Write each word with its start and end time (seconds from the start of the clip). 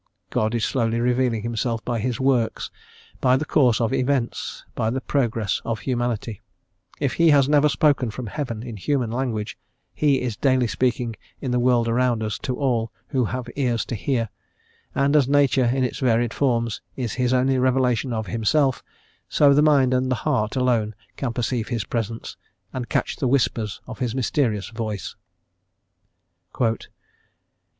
God 0.31 0.55
is 0.55 0.65
slowly 0.65 0.99
revealing 0.99 1.43
Himself 1.43 1.85
by 1.85 1.99
His 1.99 2.19
works, 2.19 2.71
by 3.19 3.37
the 3.37 3.45
course 3.45 3.79
of 3.79 3.93
events, 3.93 4.65
by 4.73 4.89
the 4.89 4.99
progress 4.99 5.61
of 5.63 5.81
Humanity: 5.81 6.41
if 6.99 7.13
He 7.13 7.29
has 7.29 7.47
never 7.47 7.69
spoken 7.69 8.09
from 8.09 8.25
Heaven 8.25 8.63
in 8.63 8.77
human 8.77 9.11
language, 9.11 9.59
He 9.93 10.19
is 10.19 10.35
daily 10.37 10.65
speaking 10.65 11.15
in 11.39 11.51
the 11.51 11.59
world 11.59 11.87
around 11.87 12.23
us 12.23 12.39
to 12.39 12.55
all 12.57 12.91
who 13.09 13.25
have 13.25 13.45
ears 13.55 13.85
to 13.85 13.95
hear, 13.95 14.29
and 14.95 15.15
as 15.15 15.27
Nature 15.29 15.65
in 15.65 15.83
its 15.83 15.99
varied 15.99 16.33
forms 16.33 16.81
is 16.95 17.13
His 17.13 17.31
only 17.31 17.59
revelation 17.59 18.11
of 18.11 18.25
Himself, 18.25 18.81
so 19.29 19.53
the 19.53 19.61
mind 19.61 19.93
and 19.93 20.09
the 20.11 20.15
heart 20.25 20.55
alone 20.55 20.95
can 21.15 21.31
perceive 21.31 21.67
His 21.67 21.83
presence 21.85 22.35
and 22.73 22.89
catch 22.89 23.17
the 23.17 23.27
whispers 23.27 23.81
ot 23.87 23.99
His 23.99 24.15
mysterious 24.15 24.69
voice. 24.71 25.15